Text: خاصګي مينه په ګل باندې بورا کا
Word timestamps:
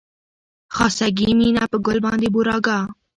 خاصګي 0.75 1.29
مينه 1.39 1.63
په 1.71 1.77
ګل 1.85 1.97
باندې 2.05 2.27
بورا 2.33 2.57
کا 2.65 2.79